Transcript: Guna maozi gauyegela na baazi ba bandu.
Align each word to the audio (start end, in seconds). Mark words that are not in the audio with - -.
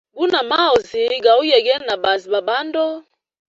Guna 0.17 0.43
maozi 0.43 1.03
gauyegela 1.23 1.85
na 1.87 1.95
baazi 2.03 2.27
ba 2.33 2.41
bandu. 2.47 2.85